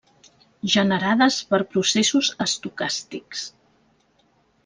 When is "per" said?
1.51-1.59